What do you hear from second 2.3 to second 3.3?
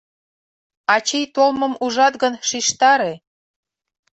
шижтаре.